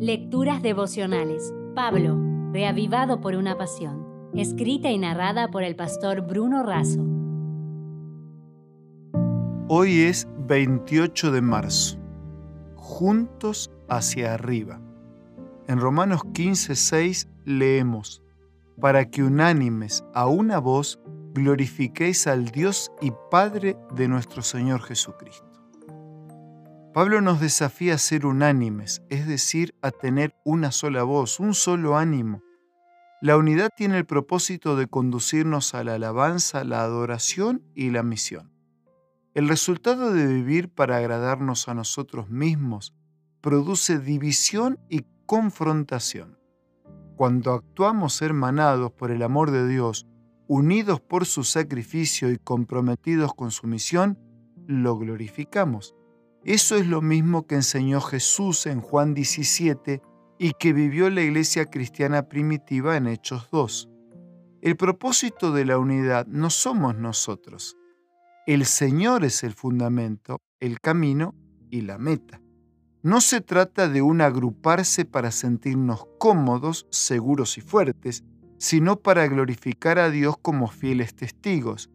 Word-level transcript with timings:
Lecturas 0.00 0.62
devocionales. 0.62 1.52
Pablo, 1.74 2.16
reavivado 2.52 3.20
por 3.20 3.34
una 3.34 3.58
pasión. 3.58 4.30
Escrita 4.32 4.92
y 4.92 4.98
narrada 4.98 5.50
por 5.50 5.64
el 5.64 5.74
pastor 5.74 6.20
Bruno 6.20 6.62
Razo. 6.62 7.04
Hoy 9.66 10.02
es 10.02 10.28
28 10.46 11.32
de 11.32 11.40
marzo. 11.40 11.98
Juntos 12.76 13.72
hacia 13.88 14.34
arriba. 14.34 14.80
En 15.66 15.80
Romanos 15.80 16.20
15, 16.32 16.76
6 16.76 17.28
leemos, 17.44 18.22
para 18.80 19.10
que 19.10 19.24
unánimes 19.24 20.04
a 20.14 20.28
una 20.28 20.60
voz 20.60 21.00
glorifiquéis 21.34 22.28
al 22.28 22.44
Dios 22.44 22.92
y 23.02 23.10
Padre 23.32 23.76
de 23.96 24.06
nuestro 24.06 24.42
Señor 24.42 24.80
Jesucristo. 24.80 25.47
Pablo 26.98 27.20
nos 27.20 27.38
desafía 27.38 27.94
a 27.94 27.98
ser 27.98 28.26
unánimes, 28.26 29.04
es 29.08 29.28
decir, 29.28 29.72
a 29.82 29.92
tener 29.92 30.34
una 30.44 30.72
sola 30.72 31.04
voz, 31.04 31.38
un 31.38 31.54
solo 31.54 31.96
ánimo. 31.96 32.42
La 33.22 33.36
unidad 33.36 33.70
tiene 33.76 33.98
el 33.98 34.04
propósito 34.04 34.74
de 34.74 34.88
conducirnos 34.88 35.74
a 35.76 35.84
la 35.84 35.94
alabanza, 35.94 36.64
la 36.64 36.82
adoración 36.82 37.62
y 37.76 37.90
la 37.90 38.02
misión. 38.02 38.50
El 39.32 39.48
resultado 39.48 40.12
de 40.12 40.26
vivir 40.26 40.70
para 40.70 40.96
agradarnos 40.96 41.68
a 41.68 41.74
nosotros 41.74 42.30
mismos 42.30 42.96
produce 43.40 44.00
división 44.00 44.80
y 44.88 45.04
confrontación. 45.24 46.36
Cuando 47.14 47.52
actuamos 47.52 48.20
hermanados 48.22 48.90
por 48.90 49.12
el 49.12 49.22
amor 49.22 49.52
de 49.52 49.68
Dios, 49.68 50.08
unidos 50.48 51.00
por 51.00 51.26
su 51.26 51.44
sacrificio 51.44 52.28
y 52.32 52.38
comprometidos 52.38 53.34
con 53.34 53.52
su 53.52 53.68
misión, 53.68 54.18
lo 54.66 54.98
glorificamos. 54.98 55.94
Eso 56.48 56.76
es 56.76 56.86
lo 56.86 57.02
mismo 57.02 57.46
que 57.46 57.56
enseñó 57.56 58.00
Jesús 58.00 58.64
en 58.64 58.80
Juan 58.80 59.12
17 59.12 60.00
y 60.38 60.52
que 60.54 60.72
vivió 60.72 61.10
la 61.10 61.20
iglesia 61.20 61.66
cristiana 61.66 62.26
primitiva 62.26 62.96
en 62.96 63.06
Hechos 63.06 63.50
2. 63.52 63.90
El 64.62 64.74
propósito 64.78 65.52
de 65.52 65.66
la 65.66 65.76
unidad 65.76 66.26
no 66.26 66.48
somos 66.48 66.96
nosotros. 66.96 67.76
El 68.46 68.64
Señor 68.64 69.26
es 69.26 69.44
el 69.44 69.52
fundamento, 69.52 70.40
el 70.58 70.80
camino 70.80 71.34
y 71.68 71.82
la 71.82 71.98
meta. 71.98 72.40
No 73.02 73.20
se 73.20 73.42
trata 73.42 73.86
de 73.86 74.00
un 74.00 74.22
agruparse 74.22 75.04
para 75.04 75.32
sentirnos 75.32 76.06
cómodos, 76.18 76.86
seguros 76.90 77.58
y 77.58 77.60
fuertes, 77.60 78.24
sino 78.56 79.00
para 79.00 79.28
glorificar 79.28 79.98
a 79.98 80.08
Dios 80.08 80.38
como 80.40 80.68
fieles 80.68 81.14
testigos, 81.14 81.90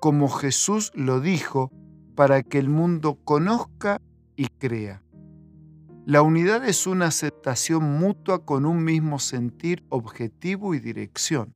como 0.00 0.30
Jesús 0.30 0.92
lo 0.94 1.20
dijo 1.20 1.70
para 2.18 2.42
que 2.42 2.58
el 2.58 2.68
mundo 2.68 3.16
conozca 3.22 4.02
y 4.38 4.46
crea. 4.46 5.02
La 6.06 6.22
unidad 6.22 6.64
es 6.66 6.86
una 6.86 7.08
aceptación 7.08 7.98
mutua 7.98 8.46
con 8.46 8.64
un 8.64 8.82
mismo 8.82 9.18
sentir, 9.18 9.84
objetivo 9.90 10.74
y 10.74 10.78
dirección. 10.78 11.52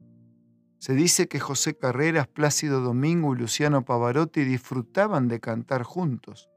Se 0.78 0.92
dice 0.92 1.28
que 1.28 1.38
José 1.38 1.78
Carreras, 1.78 2.26
Plácido 2.26 2.80
Domingo 2.80 3.34
y 3.34 3.38
Luciano 3.38 3.84
Pavarotti 3.84 4.42
disfrutaban 4.44 5.28
de 5.28 5.38
cantar 5.38 5.84
juntos. 5.84 6.50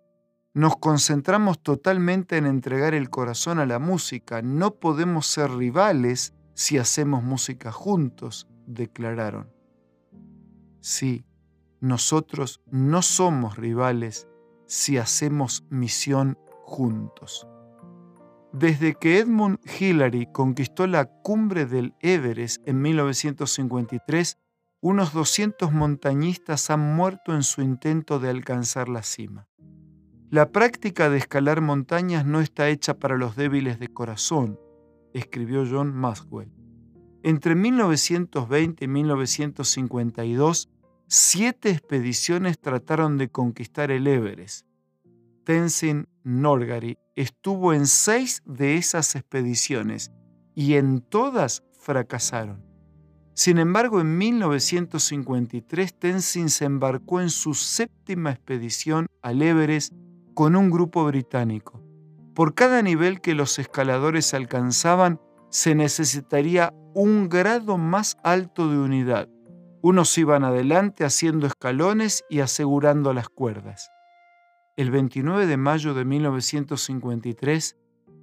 Nos 0.56 0.78
concentramos 0.78 1.62
totalmente 1.62 2.38
en 2.38 2.48
entregar 2.48 2.96
el 2.96 3.12
corazón 3.12 3.60
a 3.60 3.68
la 3.68 3.78
música. 3.78 4.42
No 4.42 4.76
podemos 4.76 5.28
ser 5.28 5.52
rivales 5.52 6.34
si 6.56 6.80
hacemos 6.80 7.24
música 7.24 7.72
juntos, 7.72 8.48
declararon. 8.66 9.54
Sí, 10.82 11.24
nosotros 11.82 12.62
no 12.72 13.04
somos 13.04 13.58
rivales 13.58 14.28
si 14.68 14.98
hacemos 14.98 15.66
misión 15.70 16.38
juntos. 16.64 17.48
Desde 18.54 18.96
que 18.96 19.20
Edmund 19.20 19.60
Hillary 19.80 20.28
conquistó 20.32 20.88
la 20.88 21.06
cumbre 21.06 21.66
del 21.66 21.94
Everest 22.00 22.66
en 22.68 22.82
1953, 22.82 24.38
unos 24.80 25.14
200 25.14 25.74
montañistas 25.74 26.70
han 26.70 26.96
muerto 26.96 27.34
en 27.34 27.44
su 27.44 27.62
intento 27.62 28.20
de 28.20 28.30
alcanzar 28.30 28.88
la 28.88 29.04
cima. 29.04 29.48
La 30.30 30.52
práctica 30.52 31.10
de 31.10 31.18
escalar 31.18 31.62
montañas 31.62 32.26
no 32.26 32.40
está 32.40 32.70
hecha 32.70 32.98
para 32.98 33.18
los 33.18 33.36
débiles 33.36 33.80
de 33.80 33.90
corazón, 33.90 34.60
escribió 35.14 35.66
John 35.70 35.94
Maxwell. 35.94 36.52
Entre 37.24 37.56
1920 37.56 38.86
y 38.86 38.88
1952, 38.88 40.70
siete 41.08 41.70
expediciones 41.70 42.60
trataron 42.60 43.18
de 43.18 43.30
conquistar 43.30 43.92
el 43.92 44.08
Everest. 44.08 44.66
Tenzin 45.44 46.08
Norgay 46.24 46.98
estuvo 47.16 47.74
en 47.74 47.86
seis 47.86 48.42
de 48.46 48.78
esas 48.78 49.16
expediciones 49.16 50.12
y 50.56 50.74
en 50.74 51.02
todas 51.02 51.64
fracasaron. 51.80 52.64
Sin 53.34 53.60
embargo, 53.60 54.00
en 54.00 54.18
1953 54.18 56.00
Tenzin 56.00 56.50
se 56.50 56.66
embarcó 56.66 57.20
en 57.20 57.30
su 57.30 57.54
séptima 57.54 58.32
expedición 58.32 59.08
al 59.22 59.42
Everest 59.42 59.94
con 60.34 60.56
un 60.56 60.72
grupo 60.72 61.06
británico. 61.06 61.84
Por 62.34 62.56
cada 62.56 62.82
nivel 62.82 63.22
que 63.22 63.36
los 63.36 63.60
escaladores 63.60 64.34
alcanzaban, 64.34 65.20
se 65.50 65.76
necesitaría 65.76 66.74
un 66.94 67.30
grado 67.30 67.78
más 67.78 68.18
alto 68.24 68.70
de 68.70 68.78
unidad. 68.78 69.30
Unos 69.88 70.18
iban 70.18 70.44
adelante 70.44 71.06
haciendo 71.06 71.46
escalones 71.46 72.26
y 72.28 72.40
asegurando 72.40 73.14
las 73.14 73.30
cuerdas. 73.30 73.92
El 74.78 74.90
29 74.90 75.46
de 75.46 75.58
mayo 75.58 75.94
de 75.94 76.04
1953, 76.06 77.78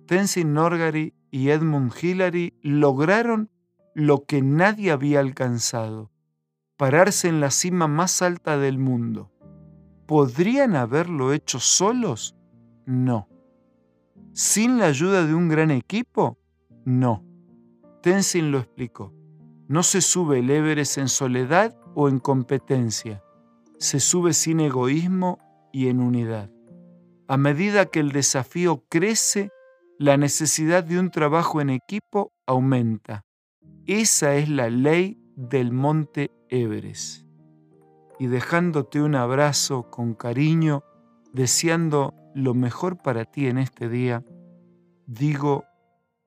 Tenzin 0.09 0.55
Norgay 0.55 1.15
y 1.31 1.50
Edmund 1.50 1.93
Hillary 1.95 2.59
lograron 2.62 3.49
lo 3.95 4.25
que 4.25 4.43
nadie 4.43 4.91
había 4.91 5.21
alcanzado, 5.21 6.11
pararse 6.77 7.28
en 7.28 7.39
la 7.39 7.53
cima 7.53 7.87
más 7.87 8.23
alta 8.23 8.59
del 8.59 8.79
mundo. 8.79 9.31
¿Podrían 10.09 10.75
haberlo 10.75 11.33
hecho 11.33 11.61
solos? 11.61 12.34
No. 12.87 13.29
¿Sin 14.33 14.81
la 14.81 14.87
ayuda 14.87 15.25
de 15.25 15.33
un 15.33 15.49
gran 15.49 15.71
equipo? 15.71 16.41
No. 16.84 17.25
Tenzin 18.03 18.50
lo 18.50 18.59
explicó. 18.59 19.15
No 19.69 19.83
se 19.83 20.00
sube 20.00 20.41
el 20.41 20.50
Everest 20.50 20.99
en 20.99 21.09
soledad 21.09 21.77
o 21.95 22.09
en 22.09 22.19
competencia, 22.19 23.23
se 23.78 24.00
sube 24.00 24.33
sin 24.33 24.61
egoísmo 24.61 25.39
y 25.73 25.89
en 25.89 26.00
unidad. 26.00 26.50
A 27.28 27.37
medida 27.37 27.87
que 27.87 28.00
el 28.00 28.12
desafío 28.12 28.84
crece, 28.89 29.50
la 29.99 30.17
necesidad 30.17 30.84
de 30.84 30.99
un 30.99 31.11
trabajo 31.11 31.61
en 31.61 31.71
equipo 31.71 32.33
aumenta. 32.47 33.25
Esa 33.87 34.34
es 34.34 34.49
la 34.49 34.69
ley 34.69 35.19
del 35.37 35.73
monte 35.73 36.31
Everest. 36.49 37.25
Y 38.19 38.27
dejándote 38.27 39.00
un 39.00 39.15
abrazo 39.15 39.91
con 39.91 40.15
cariño, 40.15 40.83
deseando 41.33 42.15
lo 42.34 42.55
mejor 42.55 42.99
para 42.99 43.25
ti 43.25 43.47
en 43.47 43.59
este 43.59 43.89
día, 43.89 44.25
digo, 45.06 45.65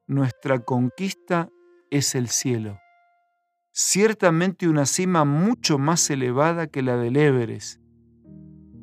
nuestra 0.07 0.59
conquista 0.59 1.49
es 1.89 2.15
el 2.15 2.29
cielo 2.29 2.79
ciertamente 3.77 4.69
una 4.69 4.85
cima 4.85 5.25
mucho 5.25 5.77
más 5.77 6.09
elevada 6.09 6.67
que 6.67 6.81
la 6.81 6.95
del 6.95 7.17
Everest. 7.17 7.81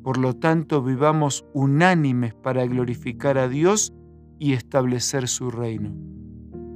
Por 0.03 0.19
lo 0.19 0.35
tanto, 0.35 0.83
vivamos 0.83 1.47
unánimes 1.53 2.35
para 2.35 2.63
glorificar 2.67 3.39
a 3.39 3.47
Dios 3.47 3.91
y 4.37 4.53
establecer 4.53 5.27
su 5.27 5.49
reino. 5.49 5.91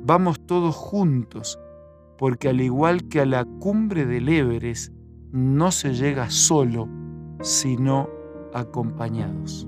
Vamos 0.03 0.43
todos 0.47 0.75
juntos, 0.75 1.59
porque 2.17 2.49
al 2.49 2.59
igual 2.59 3.07
que 3.07 3.19
a 3.19 3.27
la 3.27 3.45
cumbre 3.45 4.07
del 4.07 4.29
Everest, 4.29 4.93
no 5.31 5.71
se 5.71 5.93
llega 5.93 6.31
solo, 6.31 6.89
sino 7.41 8.09
acompañados. 8.51 9.67